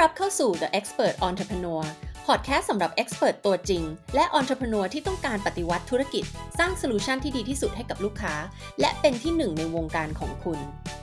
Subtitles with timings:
[0.00, 1.82] รับเข้าสู่ The Expert Entrepreneur
[2.26, 3.82] พอดแคสต์สำหรับ Expert ตัวจริง
[4.14, 6.24] และ Entrepreneur ที่ต้องการปฏิวัติธุรกิจ
[6.58, 8.34] สร้าง solution ที่ดีที่สุดให้กับลูกค้า
[8.80, 10.58] และเป็นที่หนึ่งในวงการของคุณ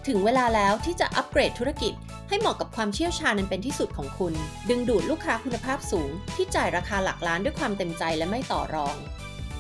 [0.08, 1.94] ถึงเวลาแล้วที่จะอัปเกรดธุรกิจ
[2.30, 4.34] ให้เหมาะกับความเชี่ยวชาญนั้นเป็นที่สุดของคุณ
[4.70, 8.96] ดึงดูดลูกค้าคุณภาพสูง ที่จ่ายราคาหลักล้านด้วยความเต็มใจและไม่ต่อรอง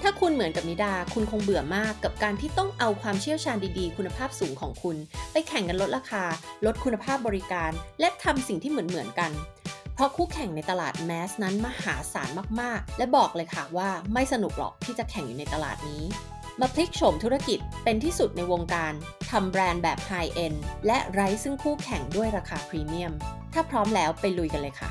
[0.02, 4.98] ถ้าคุณเหมือนกับนิดา คุณคงเบื่อมากกับการที่ต้องเอาความเชี่ยวชาญดีๆ คุณภาพสูงของคุณ
[5.32, 6.24] ไปแข่งกันลดราคา
[6.66, 9.32] ลดคุณภาพบริการ และทำสิ่งที่เหมือนๆกัน
[9.94, 12.30] เพราะคู่แข่งในตลาด mass นั้นมหาศาล
[12.62, 16.04] มากๆ และบอกเลยค่ะว่าไม่สนุกหรอกที่จะแข่งอยู่ในตลาดนี้
[16.62, 18.94] มาพลิกโฉมธุรกิจเป็นที่สุดในวงการ
[19.32, 20.54] ทำแบรนด์แบบ high-end
[20.88, 23.14] และไร้ซึ่งคู่แข่งด้วยราคาพรีเมียม
[23.54, 24.90] ถ้าพร้อมแล้วไปลุยกันเลยค่ะ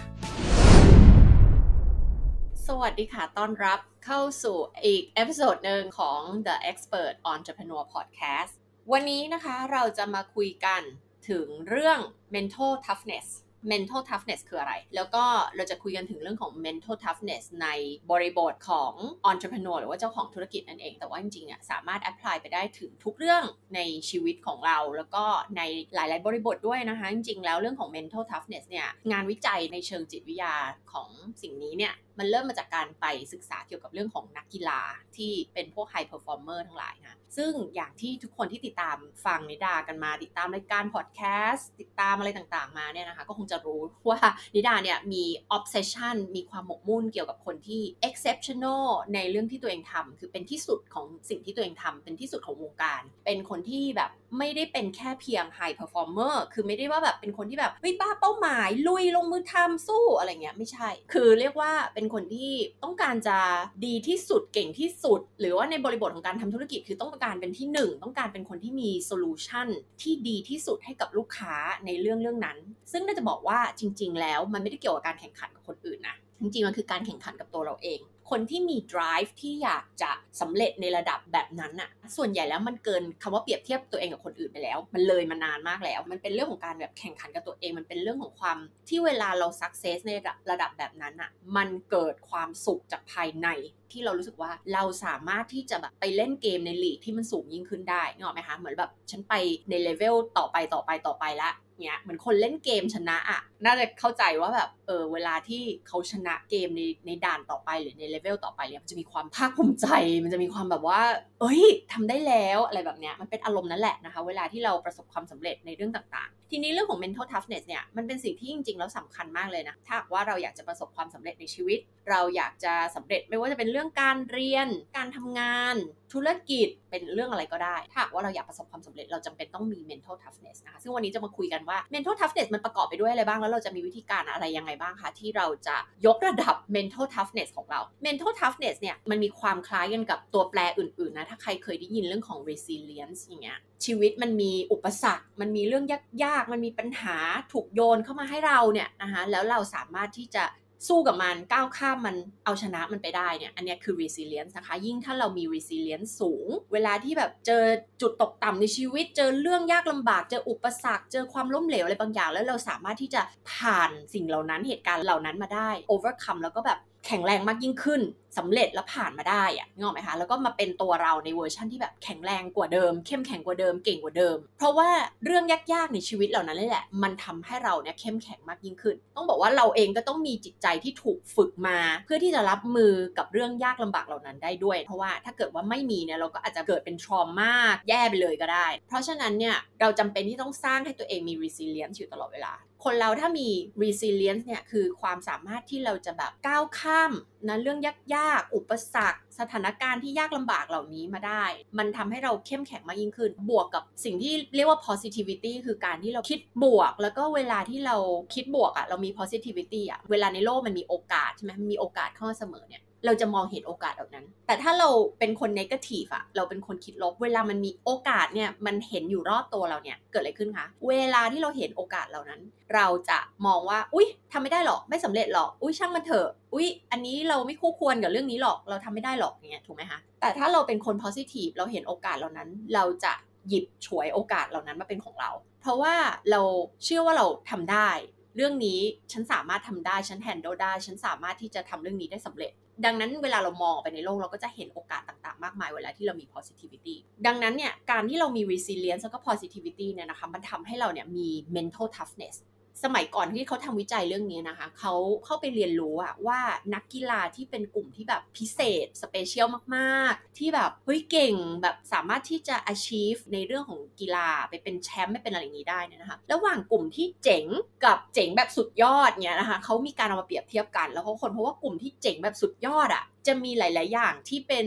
[2.66, 3.78] สวัสดีค่ะต้อนรับ
[4.10, 8.52] เข้าสู่อีก episode หนึ่งของ The Expert Entrepreneur Podcast
[8.92, 10.83] วันนี้นะคะเราจะมาคุยกัน
[11.28, 11.98] ถึงเรื่อง
[12.34, 13.27] mental toughness
[13.72, 15.25] mental toughness คืออะไร แล้วก็
[15.56, 17.69] เราจะคุยกันถึงเรื่องของ mental toughness ใน
[18.11, 18.92] บริบทของ
[19.31, 23.42] entrepreneur หรือว่าเจ้าของธุรกิจนั่นเอง แต่ว่าจริงๆเนี่ยสามารถ apply ไปได้ถึงทุกเรื่อง
[23.75, 25.25] ในชีวิตของเรา แล้วก็
[25.56, 25.62] ใน
[25.94, 30.55] หลาย ๆ บริบทด้วยนะคะ จริงๆ แล้วเรื่องของ mental toughness เนี่ยงานวิจัยในเชิงจิตวิทยา
[30.92, 31.09] ของ
[31.42, 34.81] สิ่งนี้เนี่ยมันเริ่มมาจากการไปศึกษาเกี่ยวกับเรื่องของนักกีฬา
[35.17, 41.20] ที่เป็นพวก high performer ทั้งหลายนะ ซึ่งอย่างที่ทุกคนที่ติดตามฟังนิดากันมา ติดตามรายการพอดแค
[41.51, 44.19] สต์ติดตามอะไรต่างๆ มาเนี่ยนะคะ ก็คงจะรู้ว่า
[44.55, 45.25] นิดาเนี่ยมี
[45.56, 62.51] obsession มีความหมกมุ่นเกี่ยวกับคนที่ exceptional ในเรื่องที่ตัวเองทำคือเป็นที่สุดของสิ่งที่ตัวเองทำเป็นที่สุดของวงการ เป็นคนที่แบบ ไม่ได้เป็นแค่เพียง high performer คือไม่ได้ว่าแบบเป็นคนที่แบบเฮ้ยบ้าเป้าหมาย ลุยลงมือทำสู้อะไรเงี้ยไม่ใช่ คือเรียกว่าเป็นคนที่
[62.84, 63.39] ต้องการจะ
[63.87, 69.69] ดีที่สุดเก่งที่สุด หรือว่าในบริบทของการทำธุรกิจคือต้องการเป็นที่หนึ่งต้องการเป็นคนที่มีโซลูชัน
[70.03, 71.55] ที่ดีที่สุดให้กับลูกค้า
[71.87, 72.59] ในเรื่องเรื่องนั้น
[72.93, 78.00] ซึ่งน่าจะบอกว่าจริง ๆ แล้วมันไม่ได้เกี่ยวกับการแข่งขันกับคนอื่นนะจริงๆมันคือการแข่งขันกับตัวเราเอง
[78.31, 80.10] คนที่มี drive ที่อยากจะ
[80.41, 93.48] สำเร็จในระดับแบบนั้นอะส่วนใหญ่แล้วมันเกินคำว่าเปรียบเทียบตัวเองกับคนอื่นไปแล้ว มันเลยมานานมากแล้ว มันเป็นเรื่องของการแบบแข่งขันกับตัวเอง มันเป็นเรื่องของความที่เวลาเรา success ในระดับระดับแบบนั้นอะมันเกิดความสุขจากภายใน
[93.92, 99.34] ที่เรารู้สึกว่าเราสามารถที่จะแบบไปเล่นเกมในลีกที่มันสูงยิ่งขึ้นได้นึกออกไหมคะเหมือนแบบฉันไป
[99.70, 101.50] ในเลเวลต่อไปต่อไปต่อไปละ
[101.84, 109.86] เนี่ยเหมือนคนเล่นเกมชนะอะน่าจะเข้าใจว่าแบบเออเวลาที่เขาชนะเกมในในด่านต่อไปหรือในเลเวลต่อไปเนี่ยมันจะมีความภาคภูมิใจ
[110.24, 111.00] มันจะมีความแบบว่า
[111.41, 121.78] เอ้ยทำได้แล้วอะไรแบบเนี้ยมันเป็นอารมณ์นั่นแหละนะคะ เวลาที่เราประสบความสำเร็จในเรื่องต่างๆ ทีนี้เรื่องของ mental toughness เนี่ยมันเป็นสิ่งที่จริงๆแล้วสำคัญมากเลยนะ ถ้าว่าเราอยากจะประสบความสำเร็จในชีวิต
[122.10, 125.76] เราอยากจะสำเร็จไม่ว่าจะเป็นเรื่องการเรียน การทำงาน
[126.12, 135.76] ธุรกิจเป็นเรื่องอะไรก็ได้ ถ้าว่าเราอยากประสบความสำเร็จเราจำเป็นต้องมี mental toughness นะคะซึ่งวันนี้จะมาคุยกันว่า mental toughness มันประกอบไปด้วยอะไรบ้างแล้วเราจะมีวิธีการอะไรยังไงบ้างคะที่เราจะ
[136.06, 145.84] ยกระดับ mental toughness ของเรา mental toughness เนี่ยมันมีความคล้ายกันกับตัวแปรอื่นๆนะถ้าใครเคยได้ยินเรื่องของ resilience อย่างเงี้ยชีวิตมันมีอุปสรรค มันมีเรื่อง
[146.25, 147.16] ยากๆ มันมีปัญหา
[147.53, 150.44] ถูกโยนเข้ามาให้เราเนี่ยนะคะแล้วเราสามารถที่จะ
[150.88, 157.62] สู้กับมันก้าวข้ามมันเอาชนะมันไปได้เนี่ยอันนี้คือ resilience นะคะ ยิ่งถ้าเรามี resilience สูง เวลาที่แบบเจอ
[158.00, 163.22] จุดตกต่ำในชีวิต เจอเรื่องยากลำบาก เจออุปสรรค เจอความล้มเหลวอะไรบางอย่าง แล้วเราสามารถที่จะ
[163.53, 168.03] ผ่านสิ่งเหล่านั้นเหตุการณ์เหล่านั้นมาได้ overcome แล้วก็แบบ แข็งแรงมากยิ่งขึ้น
[168.39, 174.91] สำเร็จแล้วผ่านมาได้อะนึกออกไหมคะแล้วก็มาเป็นตัวเราในเวอร์ชั่นที่แบบแข็งแรงกว่าเดิม เข้มแข็งกว่าเดิมเก่งกว่าเดิม เพราะว่า
[175.25, 187.55] เรื่องยากๆในชีวิตเหล่านั้นเลยแหละ มันทำให้เราเนี่ยเข้มแข็งมากยิ่งขึ้น ต้องบอกว่าเราเองก็ต้องมีจิตใจที่ถูกฝึกมา เพื่อที่จะรับมือกับเรื่องยากลำบากเหล่านั้นได้ด้วย เพราะว่าถ้าเกิดว่าไม่มีเนี่ยเราก็อาจจะเกิดเป็นทรอมมา
[187.89, 192.55] แย่ไปเลยก็ได้ เพราะฉะนั้นเนี่ยเราจำเป็นที่ต้องสร้างให้ตัวเองมี resilience อยู่ตลอดเวลา
[192.86, 193.48] คนเราถ้ามี
[193.82, 197.12] resilience เนี่ยคือความสามารถที่เราจะแบบก้าวข้าม
[197.48, 197.78] นะเรื่อง
[198.14, 201.44] ยากๆ อุปสรรค สถานการณ์ที่ยากลำบากเหล่านี้มาได้
[201.78, 207.97] มันทำให้เราเข้มแข็งมากยิ่งขึ้น บวกกับสิ่งที่เรียกว่า positivity คือการที่เราคิดบวก แล้วก็เวลาที่เรา
[208.34, 214.89] คิดบวกอะ่ะเรามี positivity อะ่ะเวลาในโลกมันมีโอกาสใช่ไหมมีโอกาสเข้ามาเสมอเนี่ย เราจะมองเห็นโอกาสเหล่านั้น แต่ถ้าเรา
[215.19, 222.41] เป็นคนนกาทีฟอะเราเป็นคนคิดลบ เวลามันมีโอกาสเนี่ย มันเห็นอยู่รอบตัวเราเนี่ย เกิดอะไรขึ้นคะ เวลาที่เราเห็นโอกาสเหล่านั้น
[222.75, 233.13] เราจะมองว่า อุ๊ยทำไม่ได้หรอก ไม่สำเร็จหรอก อุ๊ย ช่างมันเถอะ อุ๊ย อันนี้เราไม่คู่ควรกับเรื่องนี้หรอก เราทำไม่ได้หรอกเงี้ยถูกไหมคะ แต่ถ้าเราเป็นคน positive เราเห็นโอกาสเหล่านั้น เราจะ
[233.49, 235.95] หยิบฉวยโอกาสเหล่านั้นมาเป็นของเรา เพราะว่า
[236.31, 236.41] เรา
[236.84, 237.91] เชื่อว่าเราทำได้
[238.37, 238.81] เรื่องนี้
[239.13, 242.53] ฉันสามารถทำได้ ฉันแฮนด์ลได้ ฉันสามารถที่จะทำเรื่องนี้ได้สำเร็จ
[242.84, 246.95] ดังนั้นเวลาเรามองไปในโลกเราก็จะเห็นโอกาสต่างๆ มากมายเวลาที่เรามี positivity
[247.27, 252.37] ดังนั้นเนี่ยการที่เรามี resilience แล้วก็ positivity เนี่ยนะคะมันทำให้เราเนี่ยมี mental toughness
[252.84, 254.95] สมัยก่อนที่เขาทำวิจัยเรื่องนี้นะคะเขา
[255.25, 256.40] เข้าไปเรียนรู้อะว่า
[256.75, 267.45] นักกีฬาที่เป็นกลุ่มที่แบบพิเศษสเปเชียลมากๆ ที่แบบเฮ้ยเก่งแบบสามารถที่จะ achieve ในเรื่องของกีฬาไปเป็นแชมป์ไม่เป็นอะไรอย่างนี้ได้นะคะระหว่างกลุ่มที่เจ๋ง
[267.85, 274.67] กับเจ๋งแบบสุดยอดเนี่ยนะคะเขามีการเอามาเปรียบเทียบกัน แล้วเขาคนเพราะว่ากลุ่มที่เจ๋งแบบสุดยอดอะ จะมีหลาย ๆ อย่างที่เป็น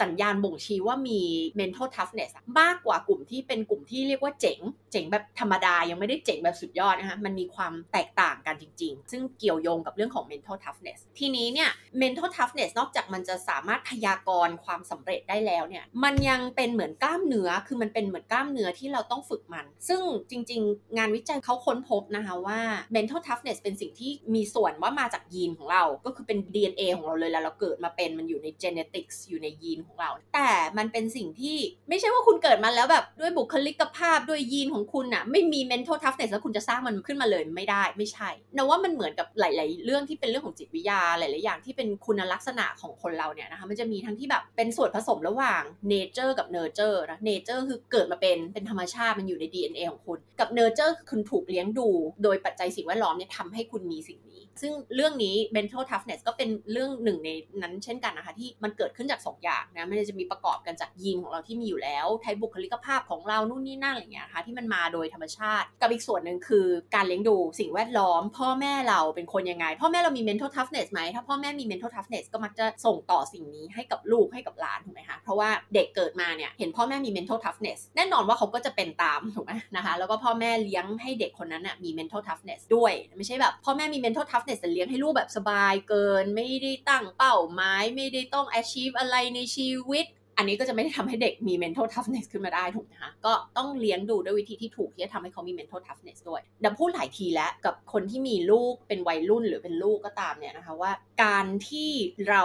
[0.00, 1.20] สัญญาณบ่งชี้ว่ามี
[1.60, 4.58] mental toughness มากกว่ากลุ่มที่เป็นกลุ่มที่เรียกว่าเจ๋ง
[4.92, 11.70] เจ๋งแบบธรรมดายังไม่ได้เจ๋งแบบสุดยอดนะคะมันมีความแตกต่างกันจริง ๆ ซึ่งเกี่ยวโยงกับเรื่องของ mental toughness ทีนี้เนี่ย
[12.02, 22.60] mental toughness นอกจากมันจะสามารถพยากรณ์ความสำเร็จได้แล้วเนี่ยมันยังเป็นเหมือนกล้ามเนื้อคือมันเป็นเหมือนกล้ามเนื้อที่เราต้องฝึกมัน ซึ่งจริง ๆ งานวิจัยเขาค้นพบนะคะว่า
[22.94, 31.56] mental toughness เป็นสิ่งที่มีส่วนว่ามาจากยีนของเรา ก็คือเป็น DNA ของเราเลยแล้วเราเกิดมาเป็นมันอยู่ใน genetics อยู่ในยีนของเรา แต่มันเป็นสิ่งที่
[31.88, 45.62] ไม่ใช่ว่าคุณเกิดมาแล้วแบบด้วยบุคลิกภาพด้วยยีนของคุณอะไม่มี mental toughness แล้วคุณจะสร้างมันขึ้นมาเลยไม่ได้ไม่ใช่นะว่ามันเหมือนกับหลาย ๆ เรื่องที่เป็นเรื่องของจิตวิทยาหลาย ๆ อย่างที่เป็นคุณลักษณะของคนเราเนี่ยนะคะมันจะมีทั้งที่แบบเป็นส่วนผสมระหว่าง
[45.92, 51.88] nature กับ nurture นะ nature คือเกิดมาเป็นเป็นธรรมชาติมันอยู่ใน DNA ของคุณ กับ nurture คือคุณถูกเลี้ยงดู
[52.22, 54.18] โดยปัจจัยสิ่งแวดล้อมเนี่ยทำให้คุณมีสิ่ง
[54.62, 57.30] ซึ่งเรื่องนี้ mental toughness ก็เป็นเรื่องหนึ่งใน
[57.62, 77.78] นั้นเช่นกันนะคะ ที่มันเกิดขึ้นจาก 2 อย่างนะ มันจะมีประกอบกันจากยีนของเราที่มีอยู่แล้วไทยบุคลิกภาพของเรานู่นนี่นั่นอะไรเงี้ยนะคะที่มันมาโดยธรรมชาติ กับอีกส่วนหนึ่งคือการเลี้ยงดูสิ่งแวดล้อม พ่อแม่เราเป็นคนยังไง พ่อแม่เรามี mental toughness ไหมถ้าพ่อแม่มี mental toughness ก็มักจะส่งต่อสิ่งนี้ให้กับลูกให้กับหลานถูกไหมคะเพราะว่าเด็กเกิดมาเนี่ยเห็นพ่อแม่มี mental toughness
[77.96, 90.06] แน่นอนว่าเขาก็จะเป็นตามถูกไหมนะคะแล้วก็พ่อแม่เลี้ยงให้เด็กคนนั้นน่ะมี mental toughness ด้วยไม่ใช่แบบพ่อแม่มี mental toughness แต่เลี้ยงให้ลูกแบบสบายเกิน ไม่ได้ตั้งเป้าหมายไม่ได้ต้อง achieve อะไรในชีวิต
[90.36, 100.92] อันนี้ก็จะไม่ได้ทำให้เด็กมี mental toughness ขึ้นมาได้ถูกไหมคะก็ต้องเลี้ยงดูด้วยวิธีที่ถูกที่จะทำให้เขามี mental toughness ด้วยดับพูดหลายทีแล้วกับคนที่มีลูกเป็นวัยรุ่นหรือเป็นลูกก็ตามเนี่ยนะคะว่า
[101.24, 101.90] การที่
[102.28, 102.44] เรา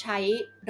[0.00, 0.18] ใช้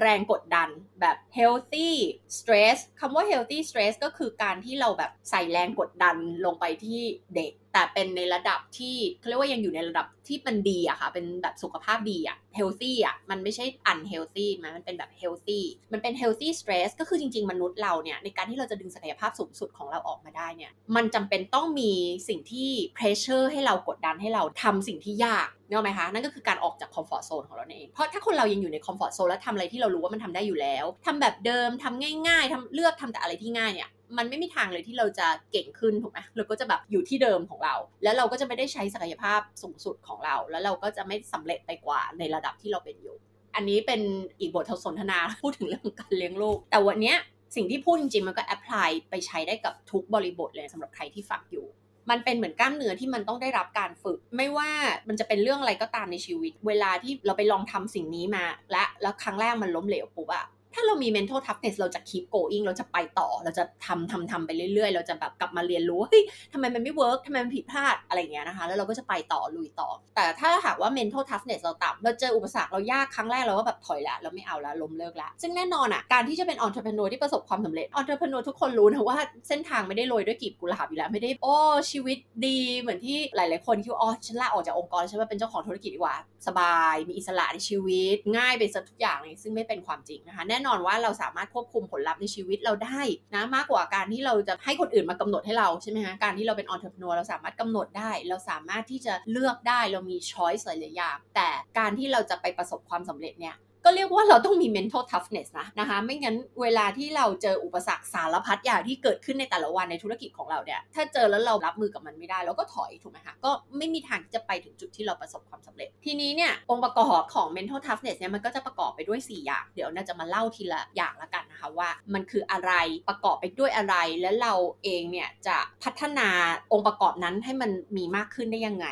[0.00, 0.68] แรงกดดัน
[1.00, 1.90] แบบ healthy
[2.36, 7.00] stress คำว่า healthy stress ก็คือการที่เราแบบใส่แรงกดดันลงไปที่
[7.36, 15.60] เด็ก แต่เป็นในระดับที่เขาเรียกว่ายังอยู่ในระดับที่มันดีอะค่ะ เป็นแบบสุขภาพดีอะ healthy อะมันไม่ใช่ unhealthy มันมันเป็นแบบ healthy
[15.92, 21.92] มันเป็น healthy stress ก็คือจริง ๆ มนุษย์เราเนี่ย ในการที่เราจะดึงศักยภาพสูงสุดของเราออกมาได้เนี่ย มันจำเป็นต้องมี
[22.28, 43.16] สิ่งที่ pressure ให้เรากดดันให้เราทำสิ่งที่ยากเนอะไหมคะ นั่นก็คือการออกจาก comfort zone ของเราเอง เพราะถ้าคนเรายังอยู่ใน comfort zone แล้วทำอะไรที่เรารู้ว่ามันทำได้อยู่แล้วทำแบบเดิมทำง่าย ๆทำเลือกทำแต่อะไรที่ง่ายเนี่ย มันไม่มีทางเลยที่เราจะเก่งขึ้นถูกไหมเราก็จะแบบอยู่ที่เดิมของเรา แล้วเราก็จะไม่ได้ใช้ศักยภาพสูงสุดของเรา แล้วเราก็จะไม่สำเร็จไปกว่าในระดับที่เราเป็นอยู่
[43.54, 44.00] อันนี้เป็น
[44.40, 47.14] อีกบทสนทนาพูดถึงเรื่องการเลี้ยงลูก แต่วันนี้
[47.56, 51.66] สิ่งที่พูดจริงๆมันก็แอพพลายไปใช้ได้กับทุกบริบทเลยสำหรับใครที่ฟังอยู่
[52.10, 54.70] มันเป็นเหมือนกล้ามเนื้อที่มันต้องได้รับการฝึก ไม่ว่า
[55.08, 66.22] มันจะเป็นเรื่องอะไรก็ตามในชีวิต เวลาที่เราไปลองทำสิ่งนี้มา และแล้วครั้งแรกมันล้มเหลวปุ๊บอะ ถ้าเรามี mental toughness เราจะ keep going เราจะไปต่อ เราจะทำทำทำไปเรื่อยๆ เราจะแบบกลับมาเรียนรู้เฮ้ย
[66.52, 79.18] ทำไมมันไม่ work ทำไมมันผิดพลาดอะไรเงี้ยนะคะ แล้วเราก็จะไปต่อลุยต่อ แต่ถ้าหากว่า mental toughness เราต่ำเราเจออุปสรรคเรายากครั้งแรกเราก็แบบถอยละเราไม่เอาละล้มเลิกละซึ่งแน่นอนอะการที่จะเป็น entrepreneur ที่ประสบความสำเร็จ entrepreneur ทุกคนรู้นะว่า
[79.48, 81.56] เส้นทางไม่ได้โรยด้วยกลีบกุหลาบอยู่แล้วไม่ได้โอ้
[81.90, 93.00] ชีวิตดีเหมือนที่หลายๆคนคิดว่าอ๋อฉันลาออกจากองค์กรฉันมาเป็นเจ้าของธุรกิจดีกว่าสบาย มีอิสระในชีวิต ง่ายไปซะทุกอย่างเลยซึ่งไม่เป็นความจริงนะคะแน่น่นอนว่าเราสามารถควบคุมผลลัพธ์ในชีวิตเราได้
[93.34, 101.48] นะมากกว่าการที่เราจะให้คนอื่นมากำหนดให้เราใช่ไหมคะการที่เราเป็น entrepreneur เราสามารถกำหนดได้ เราสามารถที่จะเลือกได้เรามี choice หลายอย่างแต่
[101.78, 122.72] การที่เราจะไปประสบความสำเร็จเนี่ย ก็เรียกว่าเราต้องมี mental toughness นะนะคะ ไม่งั้นเวลาที่เราเจออุปสรรคสารพัดอย่างที่เกิดขึ้นในแต่ละวันในธุรกิจของเราเนี่ย ถ้าเจอแล้วเรารับมือกับมันไม่ได้เราก็ถอยถูกไหมคะ ก็ไม่มีทางที่จะไปถึงจุดที่เราประสบความสำเร็จ ทีนี้เนี่ยองค์ประกอบของ mental toughness เนี่ยมันก็จะประกอบไปด้วย 4 อย่าง เดี๋ยวน่าจะมาเล่าทีละอย่างละกันนะคะว่า มันคืออะไร
[123.08, 126.28] ประกอบไปด้วยอะไร และเราเองเนี่ยจะพัฒนา
[126.72, 128.88] องค์ประกอบนั้นให้มันมีมากขึ้นได้ยังไง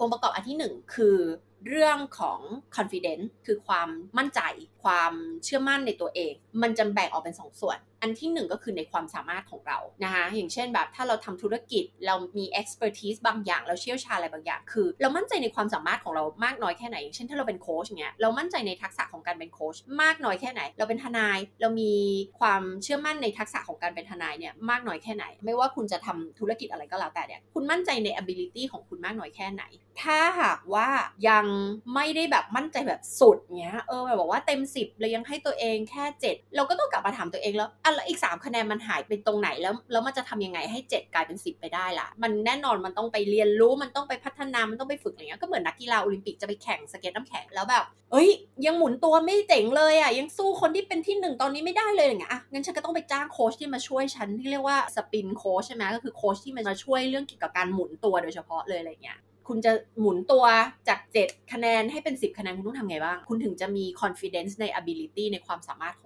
[0.00, 1.16] องค์ประกอบอันที่หนึ่งคือ
[1.68, 2.40] เรื่องของ
[2.76, 4.40] confidence คือความมั่นใจ
[4.84, 5.12] ความ
[5.44, 21.92] เชื่อมั่นในตัวเอง มันจะแบ่งออกเป็นสองส่วน อันที่หนึ่งก็คือในความสามารถของเรานะคะอย่างเช่นแบบถ้าเราทำธุรกิจเรามี expertise บางอย่าง เราเชี่ยวชาญอะไรบางอย่าง คือ เรามั่นใจในความสามารถของเรามากน้อยแค่ไหนอย่างเช่นถ้าเราเป็นโค้ชอย่างเงี้ยเรามั่นใจในทักษะของการเป็นโค้ชมากน้อยแค่ไหน เราเป็นทนายเรามี
[22.40, 29.64] ความเชื่อมั่นในทักษะของการเป็นทนายเนี่ยมากน้อยแค่ไหน ไม่ว่าคุณจะทำธุรกิจอะไรก็แล้วแต่เนี่ยคุณมั่นใจใน ability ของคุณมากน้อยแค่ไหน
[30.02, 30.88] ถ้าหากว่า
[31.28, 31.46] ยัง
[31.94, 48.28] ไม่ได้แบบมั่นใจแบบสุดเงี้ยเออแบบว่าเต็ม 10เลยยังให้ตัวเองแค่ 7 เราก็ต้องกลับมาถามตัวเองแล้วอะแล้วอีก 3 คะแนนมันหายไปตรงไหนแล้วแล้วมันจะทำยังไงให้ 7 กลายเป็น 10 ไปได้ล่ะ มันแน่นอนมันต้องไปเรียนรู้มันต้องไปพัฒนามันต้องไปฝึกอะไรเงี้ยก็เหมือนนักกีฬาโอลิมปิกจะไปแข่งสเก็ตน้ำแข็งแล้วแบบ เอ้ย
[48.66, 59.18] ยังหมุนตัวไม่เจ๋งเลยอะยังสู้คนที่เป็นที่หนึ่งตอนนี้ไม่ได้เลยอย่างเงี้ยอะงั้นฉันก็ต้องไปจ้างโค้ชที่มาช่วยฉันที่เรียกว่า spin coach ใช่ไหมก็คือโค้ชที่มาช่วยเรื่องเกี่ยวกับการหมุนตัวโดยเฉพาะเลยอะไรเงี้ย
[59.50, 60.44] คุณจะหมุนตัว
[60.88, 66.05] จาก 7 คะแนนให้เป็น 10 คะแนน คุณต้องทำไงบ้าง คุณถึงจะมี confidence ใน ability ในความสามารถขอ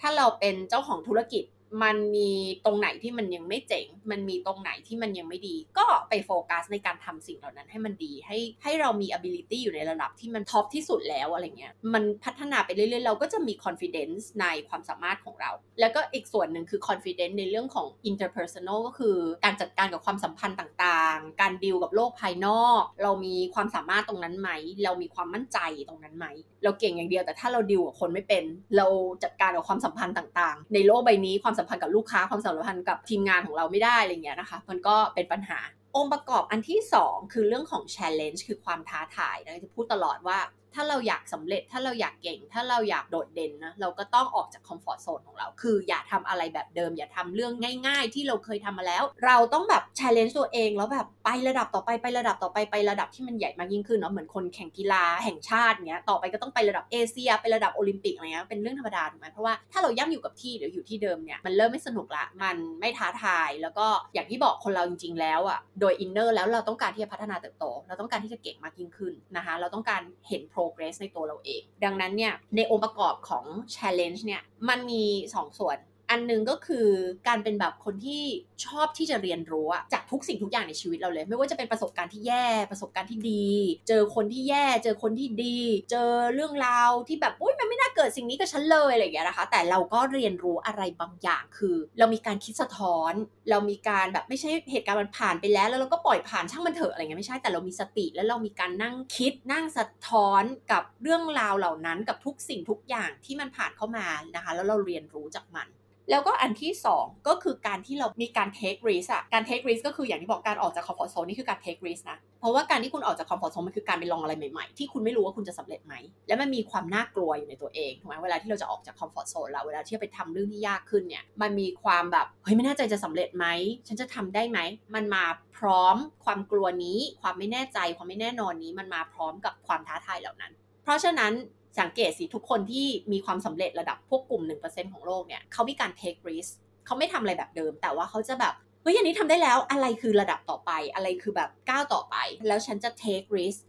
[0.00, 1.44] ถ้าเราเป็นเจ้าของธุรกิจ
[1.82, 2.30] มันมี
[2.64, 15.50] ตรงไหนที่มันยังไม่เจ๋ง มันมีตรงไหนที่มันยังไม่ดี ก็ไปโฟกัสในการทำสิ่งเหล่านั้นให้มันดี ให้ให้เรามี ability อยู่ในระดับที่มันท็อปที่สุดแล้วอะไรเงี้ย มันพัฒนาไปเรื่อยๆ เราก็จะมี confidence ในความสามารถของเรา
[15.80, 24.50] แล้วก็อีกส่วนหนึ่งคือ confidence ในเรื่องของ interpersonal ก็คือการจัดการกับความสัมพันธ์ต่างๆ การดีลกับโลกภายนอก เรามีความสามารถตรงนั้นไหม
[24.84, 25.58] เรามีความมั่นใจ
[25.88, 26.26] ตรงนั้นไหม
[26.64, 28.44] เราเก่งอย่างเดียว แต่ถ้าเราดีลกับคนไม่เป็น
[28.76, 28.86] เรา
[29.22, 35.58] จัดการกับความสัมพันธ์ต่างๆ ในโลกใบนี้ความสัมพันธ์กับลูกค้าความสัมพันธ์กับทีมงานของเราไม่ได้อะไรเงี้ยนะคะ มันก็เป็นปัญหา
[35.96, 40.38] องค์ประกอบอันที่ 2 คือเรื่องของ challenge คือความท้าทายนะจะพูดตลอดว่า
[40.74, 47.52] ถ้าเราอยากสำเร็จถ้าเราอยากเก่ง ถ้าเราอยากโดดเด่นนะเราก็ต้องออกจากคอมฟอร์ทโซนของเรา คืออย่าทำอะไรแบบเดิม อย่าทำเรื่อง
[47.86, 75.04] ง่าย ๆ ที่เราเคยทำมาแล้ว เราต้องแบบ challenge ตัวเองแล้วแบบไประดับต่อไปไประดับต่อไปไประดับที่มันใหญ่มากยิ่งขึ้นเนาะเหมือนคนแข่งกีฬาแห่งชาติเงี้ยต่อไปก็ต้องไประดับเอเชียไประดับโอลิมปิกอะไรเงี้ยเป็นเรื่องธรรมดาถูกไหมเพราะว่าถ้าเราย่ำอยู่กับที่หรืออยู่ที่เดิมเนี่ยมันเริ่มไม่สนุกละมันไม่ท้าทายแล้วก็อย่างที่บอกคนเราจริง ๆ แล้วอะโดย inner แล้วเราต้องการที่จะพัฒนาเติบโต เราต้องการที่จะเก่งมากยิ่งขึ้นนะคะเราต้องการเห็น progress ในตัวเราเอง ดังนั้นเนี่ยในองค์ประกอบของ challenge เนี่ยมันมี
[75.34, 75.78] 2ส่วน
[76.10, 76.88] อันหนึ่งก็คือ
[77.28, 78.22] การเป็นแบบคนที่
[78.66, 83.48] ชอบที่จะเรียนรู้จากทุกสิ่งทุกอย่างในชีวิตเราเลย ไม่ว่าจะเป็นประสบการณ์ที่แย่ประสบการณ์ที่ดี
[83.88, 85.58] เจอคนที่แย่ เจอคนที่ดี
[85.90, 93.12] เจอเรื่องราวที่แบบอุ้ยมันไม่น่าเกิดสิ่งนี้กับฉันเลยอะไรอย่างเงี้ยนะคะ แต่เราก็เรียนรู้อะไรบางอย่างคือ เรามีการคิดสะท้อน
[93.50, 105.68] เรามีการแบบไม่ใช่เหตุการณ์มันผ่านไปแล้ว แล้วเราก็ปล่อยผ่านช่างมันเถอะอะไรเงี้ยไม่ใช่แต่เรามีสติ แล้วเรามีการนั่งคิดนั่งสะท้อนกับเรื่องราวเหล่านั้นกับทุกสิ่งทุกอย่างที่มันผ่านเข้ามานะคะ แล้วเราเรียนรู้จากมัน
[106.10, 112.18] แล้วก็อันที่ 2 ก็คือการที่เรามีการ take risk อะการ take risk ก็คืออย่างที่บอกการออกจาก comfort zone นี่คือการ take risk นะ
[112.40, 115.94] เพราะว่าการที่คุณออกจาก comfort zone มันคือการไปลองอะไรใหม่ๆ ที่คุณไม่รู้ว่าคุณจะสำเร็จไหม
[116.28, 123.46] และมันมีความน่ากลัวอยู่ในตัวเองถูกไหมเวลาที่เราจะออกจาก comfort zone เราเวลาที่จะไปทำเรื่องที่ยากขึ้นเนี่ย มันมีความแบบ เฮ้ยไม่แน่ใจจะสำเร็จไหม
[123.88, 124.58] ฉันจะทำได้ไหม
[124.94, 125.24] มันมา
[125.56, 130.52] พร้อมความกลัวนี้ ความไม่แน่ใจ ความไม่แน่นอนนี้ มันมาพร้อมกับความท้าทายเหล่านั้น
[130.82, 131.32] เพราะฉะนั้น
[131.78, 136.50] สังเกตสิทุกคนที่มีความสำเร็จระดับพวกกลุ่ม 1%ของโลกเนี่ยเขามีการ take risk
[136.86, 143.60] เขาไม่ทำอะไรแบบเดิม แต่ว่าเขาจะแบบเฮ้ยอันนี้ทำได้แล้วอะไรคือระดับต่อไป อะไรคือแบบก้าวต่อไป แล้วฉันจะ take risk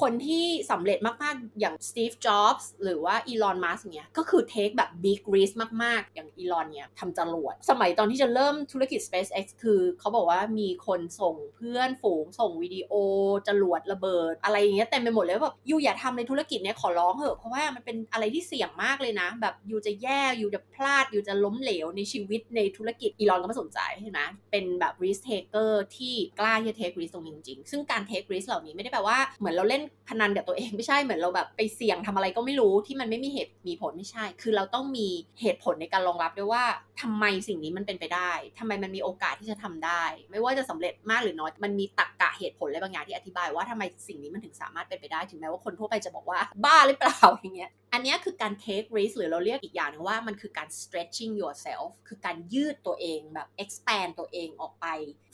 [0.00, 6.14] คนที่สำเร็จมาก ๆ อย่าง Steve Jobs หรือว่า Elon Musk เนี่ยก็คือ take แบบ big risk มาก ๆ
[6.14, 12.92] อย่าง Elon เนี่ยทำจรวด สมัยตอนที่จะเริ่มธุรกิจ SpaceX คือเขาบอกว่ามีคนส่งเพื่อนฝูง ส่งวิดีโอ
[13.48, 35.06] จรวดระเบิด อะไรอย่างเงี้ยเต็มไปหมดเลยแบบยูอย่าทำในธุรกิจเนี้ยขอร้องเถอะเพราะว่ามันเป็นอะไรที่เสี่ยงมากเลยนะ แบบยูจะแย่ยูจะพลาดยูจะล้มเหลวในชีวิตในธุรกิจ Elon ก็ไม่สนใจใช่ไหมเป็นแบบ risk taker ที่กล้าที่จะ take risk ตรงนี้จริงๆซึ่งการ take risk เหล่านี้ไม่ได้แปลว่าเหมือนเราเล่นพนันกับตัวเองไม่ใช่เหมือนเราแบบไปเสี่ยงทำอะไรก็ไม่รู้ที่มันไม่มีเหตุมีผลไม่ใช่ คือเราต้องมี
[35.40, 36.64] เหตุผลในการรองรับด้วยว่า
[37.00, 54.86] ทำไมสิ่งนี้มันเป็นไปได้ทำไมมันมีโอกาสที่จะทำได้ ไม่ว่าจะสำเร็จมากหรือน้อยมันมีตรรกกะเหตุผลอะไรบางอย่างที่อธิบายว่าทำไมสิ่งนี้มันถึงสามารถเป็นไปได้ถึงแม้ว่าคนทั่วไปจะบอกว่าบ้าหรือเปล่าอย่างเงี้ยอันนี้คือการ take risk หรือเราเรียกอีกอย่างนึงว่ามันคือการ stretching yourself คือการยืดตัวเองแบบ expand ตัวเองออกไป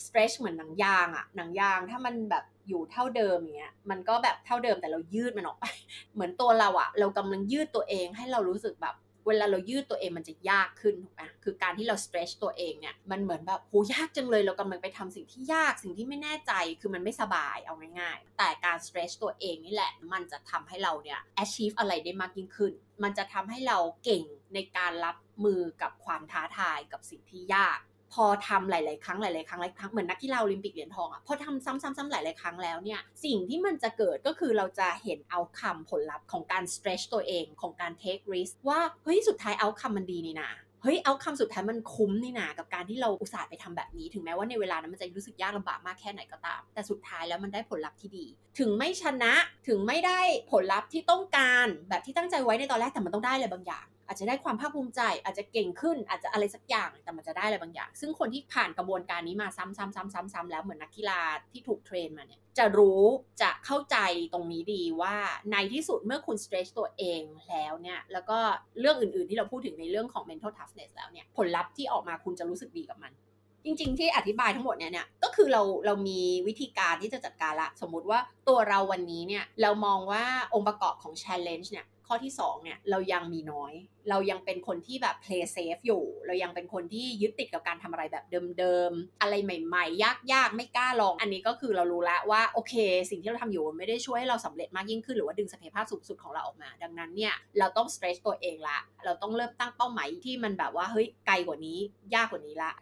[0.05, 5.67] stretch เหมือนหนังยางอะหนังยางถ้ามันแบบ อยู่เท่าเดิมอย่างเงี้ยมันก็แบบเท่าเดิมแต่เรายืดมันออกไป
[6.15, 8.97] เหมือนตัวเราอะเรากำลังยืดตัวเองให้เรารู้สึกแบบ
[9.29, 24.23] เวลาเรายืดตัวเองมันจะยากขึ้นถูกไหมคือการที่เรา stretch ตัวเองเนี่ยมันเหมือนแบบโหยากจังเลยเรากำลังไปทำสิ่งที่ยากสิ่งที่ไม่แน่ใจคือมันไม่สบายเอาง่ายๆแต่การ stretch ตัวเองนี่แหละ มันจะทำให้เราเนี่ย achieve อะไรได้มากยิ่งขึ้น มันจะทำให้เราเก่ง
[24.55, 27.79] ในการรับมือกับความท้าทายกับสิ่งที่ยาก
[28.15, 40.51] พอทำหลาย ๆ ครั้งหลาย ๆ ครั้งหลายครั้งเหมือนนักกีฬาโอลิมปิกเหรียญทองอะพอทำซ้ำๆๆหลาย ๆ ครั้งแล้วเนี่ยสิ่งที่มันจะเกิดก็คือเราจะเห็นเอาคำผลลัพธ์ของการ stretch ตัวเองของการ take risk ว่าเฮ้ยสุดท้ายเอาคำมันดีนี่นา
[40.83, 48.27] เฮ้ยเอาคำสุดท้ายมันคุ้มนี่นากับการที่เราอุตส่าห์ไปทำแบบนี้ ถึงแม้ว่าในเวลานั้นมันจะรู้สึกยากลำบากมากแค่ไหนก็ตาม แต่สุดท้ายแล้วมันได้ผลลัพธ์ที่ดี
[48.59, 49.35] ถึงไม่ชนะ
[49.69, 50.21] ถึงไม่ได้
[50.53, 61.21] ผลลัพธ์ที่ต้องการแบบที่ตั้งใจไว้ในตอนแรกแต่มันต้องได้เลยบางอย่าง อาจจะได้ความภาคภูมิใจ อาจจะเก่งขึ้น อาจจะอะไรสักอย่างแต่มันจะได้อะไรบางอย่าง ซึ่งคนที่ผ่านกระบวนการนี้มาซ้ำๆๆๆแล้วเหมือนนักกีฬา
[61.51, 63.05] ที่ถูกเทรนมาเนี่ยจะรู้
[63.43, 63.97] จะเข้าใจ
[64.33, 65.15] ตรงนี้ดีว่า
[65.53, 68.39] ในที่สุดเมื่อคุณ stretch ตัวเองแล้วเนี่ยแล้วก็
[68.81, 73.13] เรื่องอื่นๆที่เราพูดถึงในเรื่องของ mental toughness แล้วเนี่ยผลลัพธ์ที่ออกมาคุณจะรู้สึกดีกับมัน
[73.67, 78.19] จริงๆ ที่อธิบายทั้งหมดเนี่ยเนี่ยก็คือเราเรามีวิธีการที่จะจัดการละ สมมุติว่า
[78.49, 83.73] ตัวเราวันนี้เนี่ยเรามองว่าองค์ประกอบของ challenge เนี่ย ข้อที่2เนี่ยเรายังมีน้อย
[84.11, 88.25] เรายังเป็นคนที่แบบ play safe อยู่ เรายังเป็นคนที่ยึดติดกับการทำอะไรแบบ
[88.59, 92.75] เดิมๆ อะไรใหม่ๆ ยากๆ ไม่กล้าลอง อันนี้ก็คือเรารู้แล้วว่าโอเค
[93.11, 101.79] สิ่งที่เราทำอยู่ไม่ได้ช่วยให้เราสำเร็จมากยิ่งขึ้นหรือว่าดึงศักยภาพสูงสุดของเราออกมา ดังนั้นเนี่ยเราต้อง stretch ตัวเองละ เราต้องเริ่มตั้งเป้าหมายที่มันแบบว่าเฮ้ยไกลกว่านี้
[102.15, 102.73] ยากกว่านี้ละ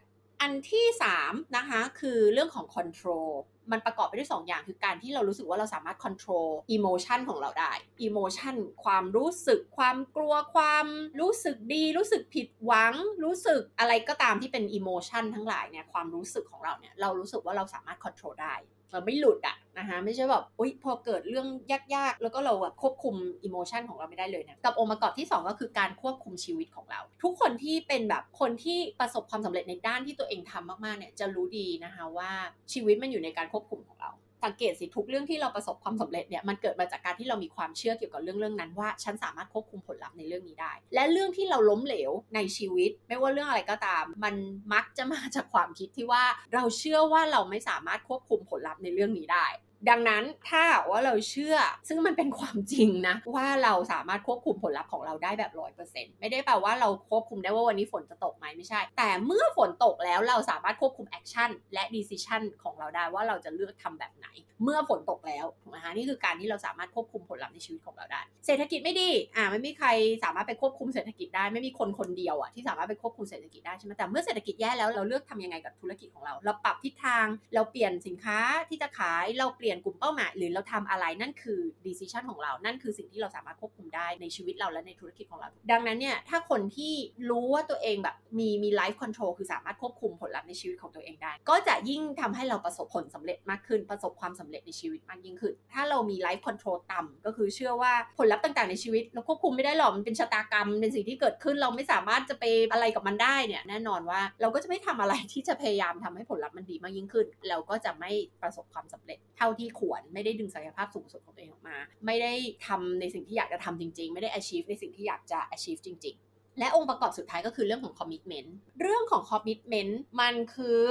[0.41, 0.85] อันที่
[1.21, 3.29] 3นะคะคือเรื่องของ control
[3.71, 7.71] มันประกอบไปด้วย2อย่างคือการที่เรารู้สึกว่าเราสามารถ control emotion ของเราได้
[8.07, 10.85] emotion ความรู้สึก ความกลัวความ
[11.19, 18.55] รู้สึกดี รู้สึกผิดหวัง รู้สึกอะไรก็ตามที่เป็น emotion ทั้งหลายเนี่ยความรู้สึกของเราเนี่ยเรารู้สึกว่าเราสามารถ control ได้
[18.93, 21.47] เราไม่หลุดอะนะคะไม่ใช่แบบอุ๊ยพอเกิดเรื่อง
[21.95, 32.31] ยากๆ แล้วก็เราแบบควบคุมอิโมชันของเราไม่ได้เลยเนี่ยกับองค์ประกอบที่ 2 ก็คือการควบคุมชีวิตของเรา ทุกคนที่เป็นแบบคนที่ประสบความสำเร็จในด้านที่ตัวเองทำมากๆเนี่ยจะรู้ดีนะคะว่า
[32.73, 34.11] ชีวิตมันอยู่ในการควบคุมของเรา
[34.43, 44.35] สังเกตสิทุกเรื่องที่เราประสบความสำเร็จเนี่ยมันเกิดมาจากการที่เรามีความเชื่อเกี่ยวกับเรื่องเรื่องนั้นว่าฉันสามารถควบคุมผลลัพธ์ในเรื่องนี้ได้ และเรื่องที่เราล้มเหลวในชีวิต ไม่ว่าเรื่องอะไรก็ตาม มัน
[44.73, 46.23] มักจะมาจากความคิดที่ว่า
[46.53, 49.45] เราเชื่อว่าเราไม่สามารถควบคุมผลลัพธ์ในเรื่องนี้ได้
[49.89, 51.55] ดังนั้นถ้าว่าเราเชื่อ
[51.87, 64.27] ซึ่งมันเป็นความจริงนะ ว่าเราสามารถควบคุมผลลัพธ์ของเราได้แบบร้อยเปอร์เซ็นต์ไม่ได้แปลว่าเราควบคุมได้ว่าวันนี้ฝนจะตกไหมไม่ใช่ แต่เมื่อฝนตกแล้วเราสามารถควบคุม action และ decision ของเราได้ว่าเราจะเลือกทำแบบไหน
[64.63, 69.87] เมื่อฝนตกแล้วถูกไหมคะนี่คือการที่เราสามารถควบคุมผลลัพธ์ในชีวิตของเราได้ เศรษฐกิจไม่ดีอ่าไม่มีใคร
[70.23, 77.25] สามารถไปควบคุมเศรษฐกิจได้ไม่มีคนคนเดียวอะที่สามารถไปควบคุมเศรษฐกิจได้ใช่ไหมแต่เมื่อเศรษฐกิจแย่แล้วเราเลือกทำยังไงกับธุรกิจของเรา เราปรับทิศทาง
[77.55, 86.93] เราเปลี่ยนสินค้าที่จะขายเราเปลี่ยนกลุ่มเป้าหมายหรือเราทำอะไรนั่นคือ decision ของเรา นั่นคือสิ่งที่เราสามารถควบคุมได้ในชีวิตเราและในธุรกิจของเรา ดังนั้นเนี่ยถ้าคนที่
[87.29, 112.33] รู้ว่าตัวเองแบบมีมี life control คือสามารถควบคุมผลลัพธ์ในชีวิตของตัวเองได้ ก็จะยิ่งทำให้เราประสบผลสำเร็จมากขึ้นประสบความสำเร็จในชีวิตมากยิ่งขึ้น ถ้าเรามี life control ต่ำก็คือเชื่อว่าผลลัพธ์ต่างๆในชีวิต เราควบคุมไม่ได้หรอกมันเป็นชะตากรรมเป็นสิ่งที่เกิดขึ้นเราไม่สามารถจะไปอะไรกับมันได้เนี่ยแน่นอนว่าเราก็จะไม่ทำอะไรที่จะพยายามทำให้ผลลัพธ์มันดีมากยิ่งขึ้น เราก็จะไม่ประสบความสำเร็จเท่าที่ควร ไม่ได้ดึงศักยภาพสูงสุดของตัวเองออกมา ไม่ได้
[112.67, 118.49] ทำในสิ่งที่อยากจะทำจริง ๆ ไม่ได้ achieve ในสิ่งที่อยากจะ achieve จริง ๆ และองค์ประกอบสุดท้ายก็คือเรื่องของ commitment
[118.81, 120.81] เรื่องของ commitment มันคือ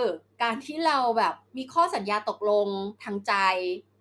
[0.42, 2.66] การที่เราแบบมีข้อสัญญาตกลง
[3.04, 3.34] ทางใจ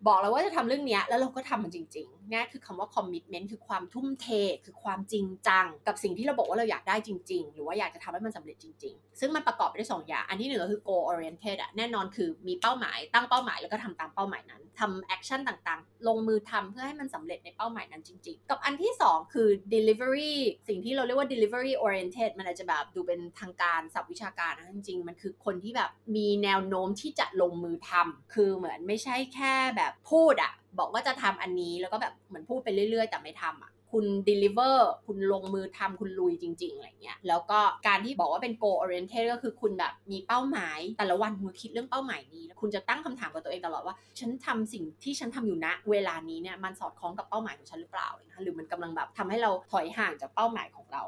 [0.07, 4.27] บอกเราว่าจะทำเรื่องนี้แล้วเราก็ทำมันจริง ๆ นี่คือคำว่า commitment คือความทุ่มเท
[4.65, 18.93] คือความจริงจัง กับสิ่งที่เราบอกว่าเราอยากได้จริง ๆ หรือว่าอยากจะทำให้มันสำเร็จจริง ๆ ซึ่งมันประกอบไปด้วยสองอย่าง อันที่หนึ่งก็คือ goal oriented อะแน่นอนคือมีเป้าหมายตั้งเป้าหมายแล้วก็ทำตามเป้าหมายนั้นทำ action ต่างๆ ลงมือทำเพื่อให้มันสำเร็จในเป้าหมายนั้นจริง ๆ กับอันที่
[19.13, 20.35] 2 คือ delivery
[20.67, 39.27] สิ่งที่เราเรียกว่า delivery oriented มันอาจจะแบบดูเป็นทางการศัพท์วิชาการนะจริงๆ มันคือคนที่แบบมีแนวโน้มที่จะลงมือทำคือเหมือนไม่ใช่แค่แบบพูดอะ บอกว่าจะทำอันนี้แล้วก็แบบเหมือนพูดไปเรื่อย ๆ แต่ไม่ทำอะคุณ deliver คุณลงมือทำคุณลุยจริง ๆ อะไรเงี้ย แล้วก็การที่บอกว่าเป็น goal oriented
[39.33, 48.09] ก็คือคุณแบบมีเป้าหมาย แต่ละวันคุณคิดเรื่องเป้าหมายนี้ แล้วคุณจะตั้งคำถามกับตัวเองตลอดว่า ฉันทำสิ่งที่ฉันทำอยู่ณเวลานี้เนี่ยมันสอดคล้องกับเป้าหมายของฉันหรือเปล่า
[48.41, 51.03] หรือมันกำลังแบบทำให้เราถอยห่างจากเป้าหมายของเรา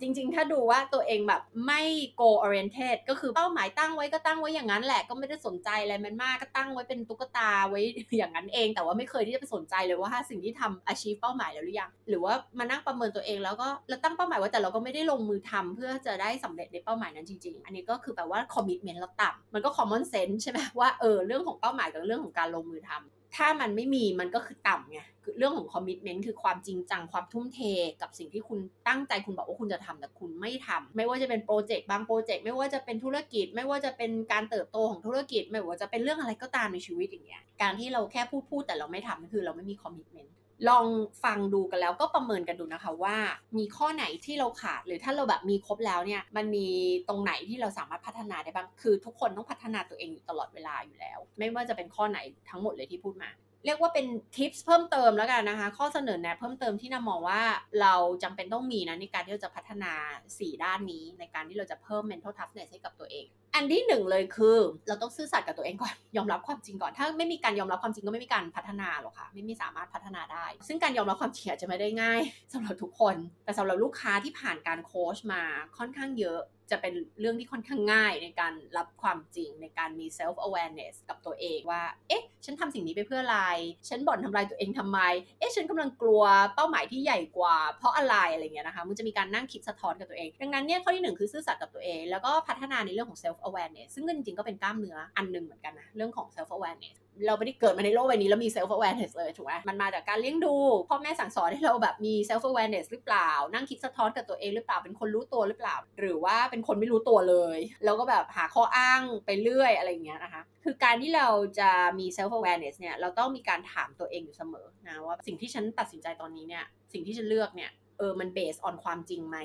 [0.00, 1.80] จริงๆ ถ้าดูว่าตัวเองแบบไม่
[2.20, 7.80] goal oriented ก็คือเป้าหมายตั้งไว้ก็ตั้งไว้อย่างนั้นแหละ ก็ไม่ได้สนใจอะไรมันมากก็ตั้งไว้เป็นตุ๊กตาไว้
[8.18, 25.00] อย่างนั้นเอง แต่ว่าไม่เคยที่จะไปสนใจเลยว่าสิ่งที่ทำ achieve เป้าหมายแล้วหรือยัง หรือว่ามานั่งประเมินตัวเองแล้วก็เราตั้งเป้าหมายไว้แต่เราก็ไม่ได้ลงมือทำเพื่อจะได้สำเร็จในเป้าหมายนั้นจริงๆ อันนี้ก็คือแปลว่า commitment เราต่ำมันก็ common sense ใช่ไหมว่าเออเรื่องของเป้าหมายกับเรื่องของการลงมือทำ ถ้ามันไม่มีมันก็คือต่ำไง
[25.38, 27.60] เรื่องของ commitment คือความจริงจังความทุ่มเท
[28.00, 40.34] กับสิ่งที่คุณตั้งใจคุณบอกว่าคุณจะทำแต่คุณไม่ทำไม่ว่าจะเป็นโปรเจกต์บางโปรเจกต์ไม่ว่าจะเป็นธุรกิจ ไม่ว่าจะเป็นการเติบโตของธุรกิจ ไม่ว่าจะเป็นเรื่องอะไรก็ตามในชีวิตอย่างเงี้ยการที่เราแค่พูดพูดแต่เราไม่ทำคือเราไม่มี commitment
[40.68, 40.86] ลอง
[41.24, 43.16] ฟังดูกันแล้วก็ประเมินกันดูนะคะว่า
[43.58, 46.66] มีข้อไหนที่เราขาดหรือถ้าเราแบบมีครบแล้วเนี่ยมันมี
[47.08, 52.18] ตรงไหนที่เราสามารถพัฒนาได้บ้างคือ ทุกคนต้องพัฒนาตัวเองอยู่ตลอดเวลาอยู่แล้ว ไม่ว่าจะเป็นข้อไหน
[52.50, 53.30] ทั้งหมดเลยที่พูดมา
[53.64, 57.42] เรียกว่าเป็นทิปส์เพิ่มเติมแล้วกันนะคะ ข้อเสนอแนะเพิ่มเติมที่นำมองว่า
[57.80, 59.92] เราจำเป็นต้องมีนะในการที่เราจะพัฒนา
[60.28, 64.56] 4 ด้านนี้ ในการที่เราจะเพิ่ม mental toughness ให้กับตัวเอง อันที่หนึ่งเลยคือ
[64.88, 72.20] เราต้องซื่อสัตย์กับตัวเองก่อนยอมรับความจริงก่อน ถ้าไม่มีการยอมรับความจริงก็ไม่มีการพัฒนาหรอกค่ะ ไม่มีสามารถพัฒนาได้ ซึ่งการยอมรับความจริงอาจจะไม่ได้ง่าย
[72.54, 75.42] สำหรับทุกคน แต่สำหรับลูกค้าที่ผ่านการโค้ชมา
[75.78, 83.40] ค่อนข้างเยอะ จะเป็นเรื่องที่ค่อนข้างง่ายในการรับความจริงในการมี self awareness กับตัวเองว่า เอ๊ะ ฉันทำสิ่งนี้ไปเพื่ออะไร
[83.88, 85.00] ฉันบ่นทำลายตัวเองทำไม
[85.38, 86.22] เอ๊ะ ฉันกำลังกลัว
[86.54, 96.96] เป้าหมายที่ใหญ่กว่า เพราะอะไรอะไรเงี้ยนะคะ มันจะมีการนั่งคิดสะท้อนกับตัวเอง ดังนั้นเนี่ยข้อที่หนึ่งคือซื่อสัตย์กับตัวเอง แล้วก็พัฒนาในเรื่องของ self awareness ซึ่งจริงๆก็เป็นกล้ามเนื้ออันหนึ่งเหมือนกันนะเรื่องของ self awareness
[97.26, 100.54] เราไม่ได้เกิดมาในโลกใบนี้แล้วมี self awareness เลยถูกไหมมันมาจากการเลี้ยงดู
[100.88, 119.38] พ่อแม่สั่งสอนให้เราแบบมี self awareness หรือเปล่า นั่งคิดสะท้อนกับตัวเองหรือเปล่าเป็นคนรู้ตัวหรือเปล่า หรือว่าเป็นคนไม่รู้ตัวเลยแล้วก็แบบหาข้ออ้างไปเรื่อยอะไรอย่างเงี้ยนะคะคือการที่เราจะมี self awareness เนี่ยเราต้องมีการถามตัวเองอยู่เสมอนะว่าสิ่งที่ฉันตัดสินใจตอนนี้เนี่ยสิ่งที่ฉันเลือกเนี่ยเออมัน based on ความจริงไหม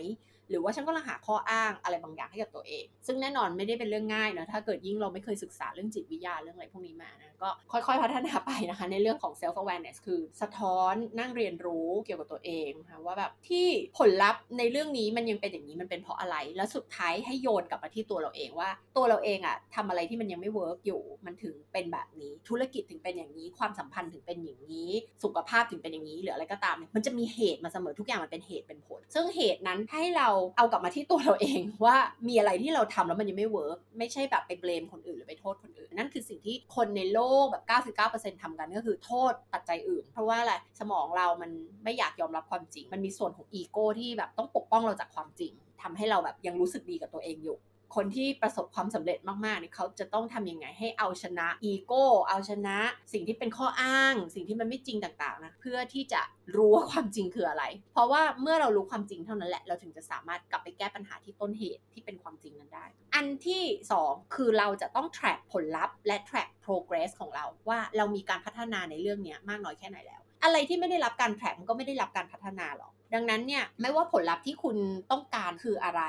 [0.49, 13.65] หรือว่าฉันก็ลังหาข้ออ้างอะไรบางอย่างให้กับตัวเอง ซึ่งแน่นอนไม่ได้เป็นเรื่องง่ายนะถ้าเกิดยิ่งเราไม่เคยศึกษาเรื่องจิตวิทยาเรื่องอะไรพวกนี้มานะก็ค่อยๆ พัฒนาไปนะคะ ในเรื่องของ self awareness คือสะท้อนนั่งเรียนรู้เกี่ยวกับตัวเองค่ะว่าแบบที่
[13.97, 24.91] ผลลัพธ์ในเรื่องนี้มันยังเป็นอย่างนี้มันเป็นเพราะอะไร แล้วสุดท้ายให้โยนกลับมาที่ตัวเราเองว่า ตัวเราเองอะทำอะไรที่มันยังไม่ work อยู่มันถึงเป็นแบบนี้ธุรกิจถึงเป็นอย่างนี้ ความสัมพันธ์ถึงเป็นอย่างนี้
[25.23, 31.95] สุขภาพถึงเป็นอย่างนี้หรืออะไรก็ตาม มันจะมีเหตุมาเสมอทุกอย่างมันเป็นเหตุเป็นผล ซึ่งเหตุนั้นให้เราเอากลับมาที่ตัวเราเองว่า
[32.27, 37.63] มีอะไรที่เราทำแล้วมันยังไม่ work ไม่ใช่แบบไป blame คนอื่นหรือไปโทษคนอื่น นั่นคือสิ่งที่คนในโลกแบบ
[38.11, 41.51] 99%ทำกันก็คือโทษปัจจัยอื่น เพราะว่าอะไรสมองเรามัน
[41.83, 47.57] ไม่อยากยอมรับความจริง มันมีส่วนของอีโก้ที่แบบต้องปกป้องเราจากความจริงทำให้เราแบบยังรู้สึกดีกับตัวเองอยู่
[47.95, 52.77] คนที่ประสบความสำเร็จมากๆเนี่ยเขาจะต้องทำยังไงให้เอาชนะอีโก้เอาชนะ
[53.13, 56.21] สิ่งที่เป็นข้ออ้าง สิ่งที่มันไม่จริงต่างๆนะเพื่อที่จะ
[56.55, 63.63] รู้ว่าความจริงคืออะไร เพราะว่าเมื่อเรารู้ความจริงเท่านั้นแหละเราถึงจะสามารถกลับไปแก้ปัญหาที่ต้นเหตุที่เป็นความจริงนั้นได้ อันที่
[63.99, 74.77] 2 คือเราจะต้อง track ผลลัพธ์และ track progress ของเราว่าเรามีการพัฒนาในเรื่องนี้มากน้อยแค่ไหนแล้ว อะไรที่ไม่ได้รับการ track มันก็ไม่ได้รับการพัฒนาหรอกดังนั้นเนี่ยไม่ว่าผลลัพธ์ที่คุณ
[75.11, 76.01] ต้องการคืออะไร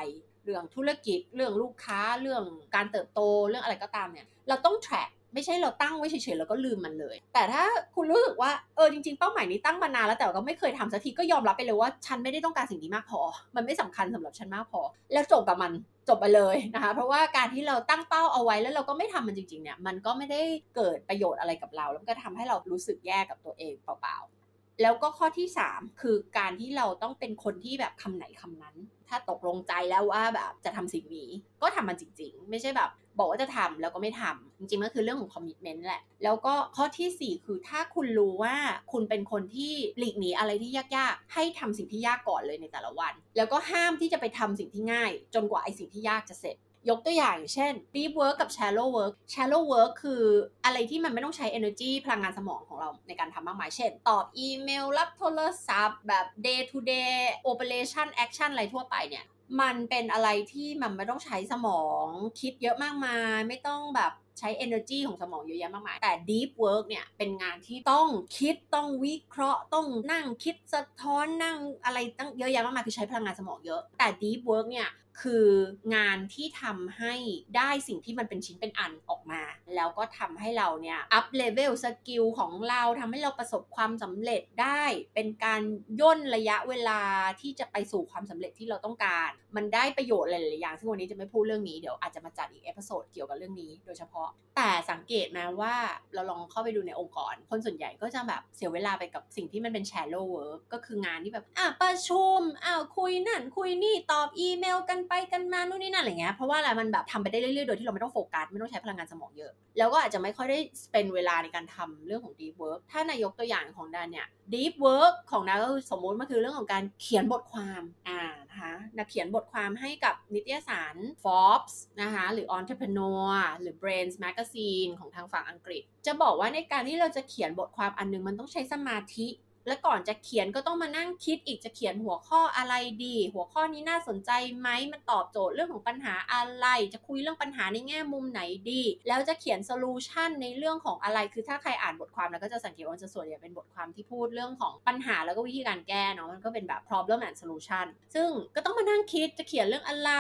[0.45, 2.43] เรื่องธุรกิจ เรื่องลูกค้า เรื่อง
[2.75, 7.63] การเติบโต เรื่องอะไรก็ตามเนี่ย เราต้อง track ไม่ใช่เราตั้งไว้เฉยๆแล้วก็ลืมมันเลย แต่ถ้า
[7.95, 13.21] คุณรู้สึกว่าเออจริงๆเป้าหมายนี้ตั้งมานานแล้วแต่ก็ไม่เคยทำสักทีก็ยอมรับไปเลยว่าฉันไม่ได้ต้องการสิ่งนี้มากพอ
[13.57, 14.81] มันไม่สำคัญสำหรับฉันมากพอ
[15.13, 15.73] แล้วจบกับมัน
[16.09, 20.41] จบไปเลยนะคะ เพราะว่าการที่เราตั้งเป้าเอาไว้แล้วเราก็ไม่ทำมันจริงๆเนี่ยมันก็ไม่ได้
[20.77, 28.77] เกิดประโยชน์อะไรกับเรา แล้วก็ทำให้เรารู้สึกแย่กับตัวเองเปล่าๆแล้วก็ข้อที่ 3 คือการที่เราต้องเป็นคนที่แบบคำไหนคำนั้น
[29.11, 31.31] ถ้าตกลงใจแล้วว่าแบบจะทำสิ่งนี้
[31.63, 38.57] ก็ทำมันจริง ๆ ไม่ใช่แบบ บอกว่าจะทำแล้วก็ไม่ทำจริงๆก็คือเรื่องของคอมมิชเมนต์แหละ แล้วก็ข้อทีสี่ 4 คือถ้าคุณรู้ว่า
[38.93, 46.57] คุณเป็นคนที่หลีกหนีอะไรที่ยากๆ ให้ทำสิ่งที่ยากก่อนเลยในแต่ละวัน แล้วก็ห้ามที่จะไปทำสิ่งที่ง่าย จนกว่าไอ้สิ่งที่ยากจะเสร็จ
[46.89, 50.23] ยกตัวอย่างเช่น deep work กับ shallow work shallow work คือ
[50.65, 57.15] อะไรที่มันไม่ต้องใช้ energy พลังงานสมองของเราในการทำมากมาย เช่น ตอบอีเมล รับโทรศัพท์ แบบ day to day
[57.51, 59.25] operation action อะไรทั่วไปเนี่ย
[59.61, 62.07] มันเป็นอะไรที่มันไม่ต้องใช้สมอง
[62.41, 74.91] คิดเยอะมากมาย ไม่ต้องแบบใช้ energy ของสมองเยอะแยะมากมาย แต่ deep work เนี่ย เป็นงานที่ต้องคิดต้องวิเคราะห์ต้องนั่งคิดสะท้อนนั่งอะไรตั้งเยอะแยะมากมาย คือใช้พลังงานสมองเยอะ แต่ deep work เนี่ย
[75.27, 75.49] คือ
[75.95, 77.15] งานที่ทำให้
[77.57, 79.43] ได้สิ่งที่มันเป็นชิ้นเป็นอันออกมา
[79.77, 84.83] แล้วก็ทำให้เราเนี่ย up level สกิลของเราทำให้เราประสบความสำเร็จได้
[85.15, 85.61] เป็นการ
[86.01, 87.01] ย่นระยะเวลา
[87.41, 94.20] ที่จะไปสู่ความสำเร็จที่เราต้องการ มันได้ประโยชน์หลายๆอย่างซึ่งวันนี้จะไม่พูดเรื่องนี้เดี๋ยวอาจจะมาจัดอีก episode เกี่ยวกับเรื่องนี้โดยเฉพาะ
[94.57, 95.75] แต่สังเกตนะว่า
[96.15, 121.75] เราลองเข้าไปดูในองค์กร คนส่วนใหญ่ก็จะแบบเสียเวลาไปกับสิ่งที่มันเป็น shallow work ก็คืองานที่แบบอะประชุมอ้าวคุยนั่น คุยนี่ตอบอีเมลกันไปกันมานู่นนี่นั่นอะไรเงี้ยเพราะว่าอะไรมันแบบทำไปได้เรื่อยๆโดยที่เราไม่ต้องโฟกัสไม่ต้องใช้พลังงานสมองเยอะ แล้วก็อาจจะไม่ค่อยได้ spend เวลาในการทำเรื่องของ deep work ถ้านายกตัวอย่างของนาเนี่ย deep work ของนาก็สมมุติมันคือเรื่องของการเขียนบทความอ่านะคะนะเขียนบทความให้กับนิตยสาร Forbes
[122.03, 123.31] นะคะหรือ Entrepreneur
[123.61, 129.27] หรือ Brand Science Magazine ของทางฝั่งอังกฤษ จะบอกว่าในการที่เราจะเขียนบทความอันนึงมันต้องใช้สมาธิ
[129.67, 150.13] และก่อนจะเขียนก็ต้องมานั่งคิดอีกจะเขียนหัวข้ออะไรดี หัวข้อนี้น่าสนใจไหมมันตอบโจทย์เรื่องของปัญหาอะไร จะคุยเรื่องปัญหาในแง่มุมไหนดี แล้วจะเขียนโซลูชันในเรื่องของอะไร คือถ้าใครอ่านบทความแล้วก็จะสังเกตว่าจะส่วนใหญ่เป็นบทความที่พูดเรื่องของปัญหาแล้วก็วิธีการแก้เนาะมันก็เป็นแบบ problem and solution ซึ่งก็ต้องมานั่งคิดจะเขียนเรื่องอะไร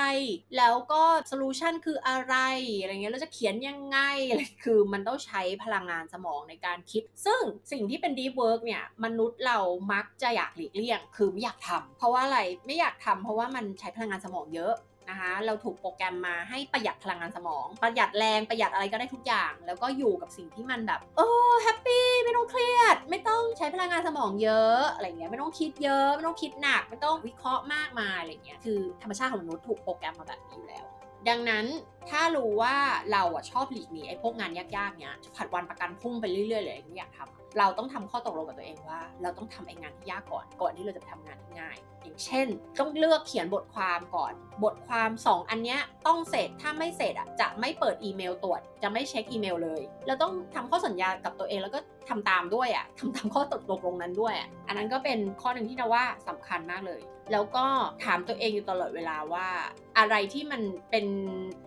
[0.57, 2.35] แล้วก็ solution คืออะไร
[2.81, 3.99] อะไรเงี้ยแล้วจะเขียนยังไง
[4.29, 7.41] อะไรคือมันต้องใช้พลังงานสมองในการคิด ซึ่ง
[7.73, 9.59] สิ่งที่เป็น deep work เนี่ยมนุษย์เรา
[9.93, 14.75] มักจะอยากหลีกเลี่ยง คือไม่อยากทำเพราะว่าอะไรไม่อยากทำเพราะว่ามันใช้พลังงานสมองเยอะ
[15.11, 30.85] นะคะเราถูกโปรแกรมมาให้ประหยัดพลังงานสมอง ประหยัดแรงประหยัดอะไรก็ได้ทุกอย่าง แล้วก็อยู่กับสิ่งที่มันแบบเออแฮปปี้ไม่ต้องเครียด ไม่ต้องใช้พลังงานสมองเยอะอะไรเงี้ยไม่ต้องคิดเยอะ ไม่ต้องคิดหนัก ไม่ต้องวิเคราะห์มากมายอะไรเงี้ยคือธรรมชาติของมนุษย์ถูกโปรแกรมมาแบบนี้อยู่แล้ว
[31.29, 31.65] ดังนั้น
[32.11, 32.75] ถ้ารู้ว่า
[33.13, 42.47] เราอะชอบหลีกหนีไอ้พวกงานยากๆเนี้ยผัดวันประกันพรุ่งไปเรื่อยๆเลยไม่อยากทำเราต้องทำข้อตกลงกับตัวเองว่า เราต้องทำไอ้งานที่ยากก่อนก่อนที่เราจะทำงานที่ง่าย อย่างเช่น
[42.79, 44.33] ต้องเลือกเขียนบทความก่อน
[44.65, 57.01] บทความ 2 อันเนี้ยต้องเสร็จถ้าไม่เสร็จอะจะไม่เปิดอีเมลตรวจ จะไม่เช็คอีเมลเลย เราต้องทำข้อสัญญากับตัวเองแล้วก็ทำตามด้วยอะทำตามข้อตกลงนั้นด้วยอะอันนั้นก็เป็นข้อหนึ่งที่เราว่าสำคัญมากเลย
[57.33, 57.67] แล้วก็
[58.05, 59.47] ถามตัวเองอยู่ตลอดเวลาว่า
[59.99, 61.07] อะไรที่มันเป็น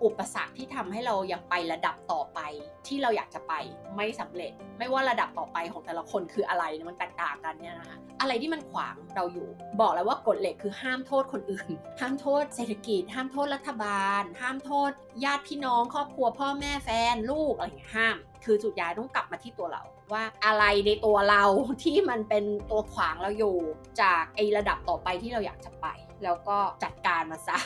[0.04, 2.40] อุปสรรคที่ทำให้เรายังไประดับต่อไป
[2.88, 3.54] ที่เราอยากจะไป
[3.96, 9.48] ไม่สำเร็จ ไม่ว่าระดับต่อไปของแต่ละคนคืออะไรมันแตกต่างกันเนี่ยนะคะอะไรที่มันขวางเราอยู่
[9.82, 14.92] บอกแล้วว่ากฎเหล็กคือห้ามโทษคนอื่น ห้ามโทษเศรษฐกิจ ห้ามโทษรัฐบาล ห้ามโทษ
[15.24, 19.84] ญาติพี่น้อง ครอบครัวพ่อแม่แฟนลูกอะไรอย่างเงี้ยห้ามคือจุดย้ายต้องกลับมาที่ตัวเรา
[20.14, 21.44] ว่าอะไรในตัวเรา
[21.84, 23.56] ที่มันเป็นตัวขวางเราอยู่
[24.02, 25.88] จากไอระดับต่อไปที่เราอยากจะไป
[26.24, 27.58] แล้วก็จัดการมาซะ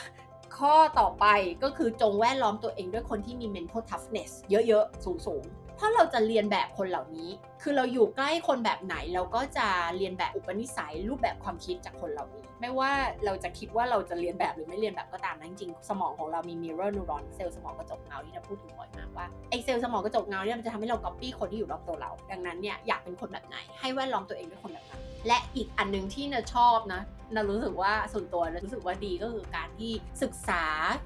[0.60, 1.26] ข้อต่อไป
[1.64, 7.30] ก็คือจงแวดล้อมตัวเองด้วยคนที่มี mental toughness เยอะๆ สูงๆ เพราะเราจะเรียนแบบคนเหล่านี้
[7.62, 9.68] คือเราอยู่ใกล้คนแบบไหนเราก็จะ
[9.98, 12.92] เรียนแบบอุปนิสัยรูปแบบความคิดจากคนเหล่านี้ ไม่ว่า
[13.26, 27.02] เราจะคิดว่าเราจะเรียนแบบหรือไม่เรียนแบบก็ตามนะจริงสมองของเรามี mirror neuron เซลล์สมองกระจกเงาที่เราพูดถึงบ่อยมากว่าไอเซลล์สมองกระจกเงาเนี่ยมันจะทำให้เรา copy คนที่อยู่รอบตัวเรา ดังนั้นเนี่ยอยากเป็นคนแบบไหน ให้แวดล้อมตัวเองด้วยคนแบบนั้นและอีกอันหนึ่งที่นาชอบนะ
[27.36, 29.92] นารู้สึกว่าส่วนตัวนารู้สึกว่าดีก็คือการที่
[30.24, 30.64] ศึกษา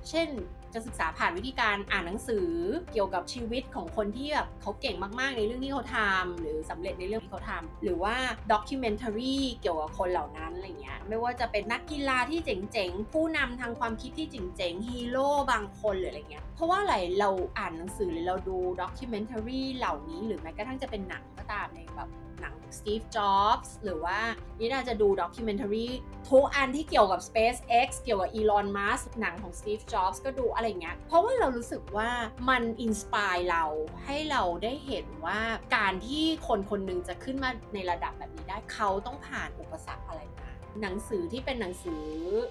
[0.10, 0.30] เช่น
[0.74, 2.50] จะศึกษาผ่านวิธีการอ่านหนังสือ
[2.92, 8.16] เกี่ยวกับชีวิตของคนที่แบบเขาเก่งมากๆ ในเรื่องที่เขาทำหรือสำเร็จในเรื่องที่เขาทำหรือว่า
[8.52, 22.10] documentary เกี่ยวกับคนเหล่านั้นอะไรเงี้ยไม่ว่าจะเป็นนักกีฬาที่เจ๋งๆ ผู้นำทางความคิดที่เจ๋งๆฮีโร่บางคนหรืออะไรเงี้ยเพราะว่าอะไรเราอ่านหนังสือหรือเราดู documentary เหล่านี้ หรือแม้กระทั่งจะเป็นหนังก็ตามในแบบ
[22.42, 24.20] หนัง Steve Jobs หรือว่า
[24.60, 25.88] นี่นาจะดู documentary
[26.30, 32.10] ทุกอันที่เกี่ยวกับ SpaceX เกี่ยวกับ Elon Musk หนังของ Steve Jobs ก็ดูอะไรเงี้ยเพราะว่าเรารู้สึกว่า
[32.50, 33.64] มัน inspire เรา
[34.06, 35.40] ให้เราได้เห็นว่า
[35.76, 40.50] การที่คนคนหนึ่งจะขึ้นมาในระดับแบบนี้ได้เขาต้องผ่านอุปสรรคอะไรมา
[40.82, 42.04] หนังสือที่เป็นหนังสือ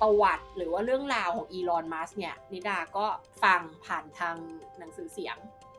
[0.02, 3.06] ประวัติ หรือว่าเรื่องราวของ Elon Musk เนี่ยนิดาก็
[3.42, 4.36] ฟังผ่านทาง
[4.78, 5.36] หนังสือเสียง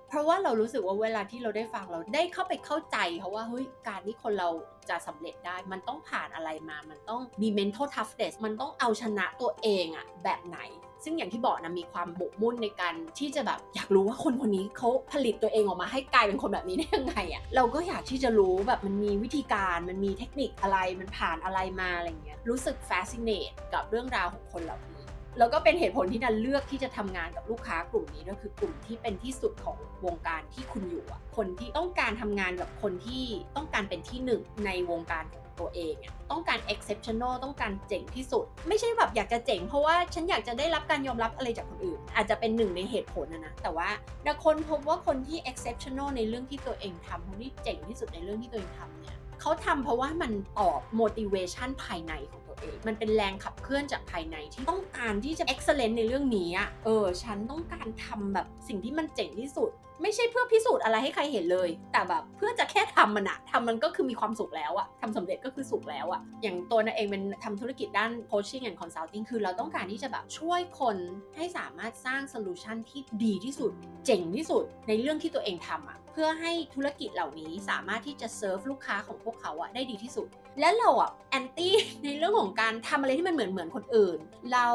[0.08, 4.50] เพราะว่าเรารู้สึกว่าเวลาที่เราได้ฟังเราได้เข้าไปเข้าใจเขาว่าเฮ้ยการที่คนเรา
[4.90, 10.60] จะสำเร็จได้ มันต้องผ่านอะไรมา มันต้องมี mental toughness มันต้องเอาชนะตัวเองอะแบบไหน
[11.04, 25.04] ซึ่งอย่างที่บอกนะมีความบกมุ่นในการที่จะแบบอยากรู้ว่าคนคนนี้เขาผลิตตัวเองออกมาให้กลายเป็นคนแบบนี้ได้ยังไงอะ่ะเราก็อยากที่จะรู้แบบมันมีวิธีการมันมีเทคนิคอะไรมันผ่านอะไรมาอะไรเงี้ยรู้สึก fascinate กับเรื่องราวของคนเหล่านี้
[25.38, 33.24] แล้วก็เป็นเหตุผลที่นันเลือกที่จะทำงานกับลูกค้ากลุ่มนี้ก็คือกลุ่มที่เป็นที่สุดของวงการที่คุณอยู่อะคนที่ต้องการทำงานกับคนที่
[33.56, 35.96] ต้องการเป็นที่หนึ่งในวงการของ ตัวเอง
[36.32, 43.90] ต้องการ exceptional ต้องการเจ๋งที่สุด ไม่ใช่แบบอยากจะเจ๋งเพราะว่าฉันอยากจะได้รับการยอมรับอะไรจากคนอื่น อาจจะเป็นหนึ่งในเหตุผลนะนะแต่ว่า
[44.26, 70.98] ดัคนพบว่าคนที่ exceptional ในเรื่องที่ตัวเองทำคนที่เจ๋งที่สุดในเรื่องที่ตัวเองทำเนี่ยเขาทำเพราะว่ามันตอบ motivation ภายในของตัวเอง มันเป็นแรงขับเคลื่อนจากภายในที่ต้องการที่จะ excellent ในเรื่องนี้อะเออ ฉันต้องการทำแบบสิ่งที่มันเจ๋งที่สุด ไม่ใช่เพื่อพิสูจน์อะไรให้ใครเห็นเลย แต่แบบเพื่อจะแค่ทำมันอะทำมันก็คือมีความสุขแล้วอะทำสำเร็จก็คือสุขแล้วอะอย่างตัวนาเองเป็นทำธุรกิจด้าน coaching and consulting คือเราต้องการที่จะแบบช่วยคน
[71.38, 73.72] ให้สามารถสร้าง solution ที่ดีที่สุด
[74.06, 80.28] เจ๋งที่สุดในเรื่องที่ตัวเองทำอะเพื่อให้ธุรกิจเหล่านี้สามารถที่จะเซิร์ฟลูกค้าของพวกเขาอะได้ดีที่สุด
[80.60, 84.20] และเราอะแอนตี้ในเรื่องของการทำอะไรที่มันเหมือนเหมือนคนอื่น
[84.54, 84.68] เรา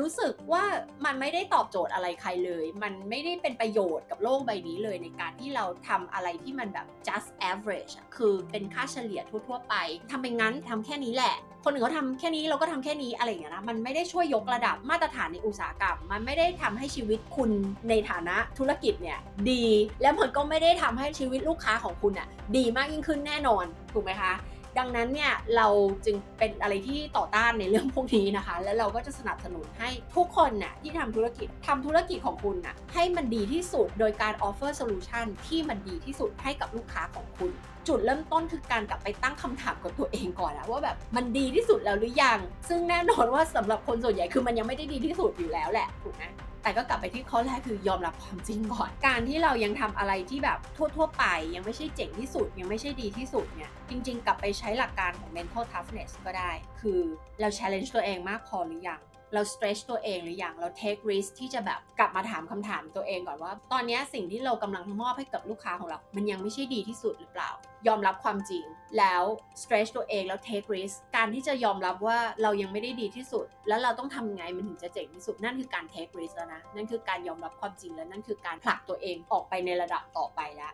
[0.00, 0.64] รู้สึกว่า
[1.04, 9.74] มันไม่ได้ตอบโจทย์อะไรใครเลย มันไม่ได้เป็นประโยชน์กับโลกใบนี้เลยในการที่เราทำอะไรที่มันแบบ just average คือเป็นค่าเฉลี่ยทั่ว ๆ ไป
[10.10, 17.50] ทำไปงั้นทำแค่นี้แหละ คนอื่นเขาทำแค่นี้เราก็ทำแค่นี้อะไรอย่างเงี้ยนะมันไม่ได้ช่วยยกระดับมาตรฐานในอุตสาหกรรม มันไม่ได้ทำให้ชีวิตคุณ
[17.88, 19.18] ในฐานะธุรกิจเนี่ย
[19.50, 19.64] ดี
[20.02, 24.32] แล้วมันก็ไม่ได้ทำให้ชีวิตลูกค้าของคุณอะดีมากยิ่งขึ้นแน่นอนถูกไหมคะ
[24.78, 25.68] ดังนั้นเนี่ยเรา
[26.04, 37.50] จึงเป็นอะไรที่ต่อต้านในเรื่องพวกนี้นะคะ แล้วเราก็จะสนับสนุนให้ทุกคนน่ะที่ทำธุรกิจทำธุรกิจของคุณน่ะให้มันดีที่สุดโดยการ offer solution ที่มันดีที่สุดให้กับลูกค้าของคุณ
[37.88, 46.24] จุดเริ่มต้นคือการกลับไปตั้งคำถามกับตัวเองก่อนนะว่าแบบมันดีที่สุดแล้วหรือยัง ซึ่งแน่นอนว่าสำหรับคนส่วนใหญ่คือมันยังไม่ได้ดีที่สุดอยู่แล้วแหละถูกไหม
[46.62, 50.58] แต่ก็กลับไปที่ข้อแรกคือยอมรับความจริงก่อน การที่เรายังทำอะไรที่แบบ
[50.96, 57.00] ทั่ว ๆ ไป ยังไม่ใช่เจ๋งที่สุด ยังไม่ใช่ดีที่สุดเนี่ยจริง ๆ กลับไปใช้หลักการของ mental toughness ก็ได้ คือ
[57.40, 59.00] เรา challenge ตัวเองมากพอหรือยัง
[59.34, 67.50] เรา stretch ตัวเองหรือยังเรา take risk ที่จะแบบกลับมาถามคำถามตัวเองก่อนว่า ตอนนี้สิ่งที่เรากำลังมอบให้กับลูกค้าของเรา มันยังไม่ใช่ดีที่สุดหรือเปล่า
[67.88, 68.64] ยอมรับความจริง
[68.98, 69.22] แล้ว
[69.62, 80.72] stretch ตัวเองแล้ว take risk การที่จะยอมรับว่าเรายังไม่ได้ดีที่สุด แล้วเราต้องทำไงมันถึงจะเจ๋งที่สุดนั่นคือการ take risk แล้วนะ นั่นคือการยอมรับความจริงแล้วนั่นคือการผลักตัวเองออกไปในระดับต่อไปแล้ว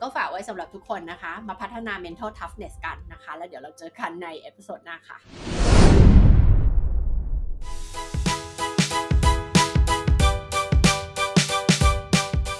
[0.00, 6.23] ก็ฝากไว้สำหรับทุกคนนะคะ มาพัฒนา mental toughness กันนะคะ แล้วเดี๋ยวเราเจอกันใน episode หน้าค่ะ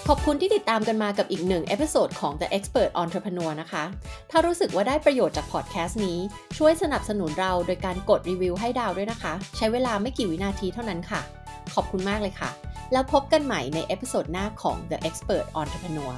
[0.08, 3.84] ขอบคุณที่ติดตามกันมากับอีกหนึ่ง episode ของ The Expert Entrepreneur นะคะ
[4.30, 6.18] ถ้ารู้สึกว่าได้ประโยชน์จากพอดแคสต์นี้
[6.58, 11.20] ช่วยสนับสนุนเราโดยการกดรีวิวให้ดาวด้วยนะคะ ใช้เวลาไม่กี่วินาทีเท่านั้นค่ะ
[11.74, 12.50] ขอบคุณมากเลยค่ะ
[12.92, 16.12] แล้วพบกันใหม่ในเอพิโซดหน้าของ The Expert Entrepreneur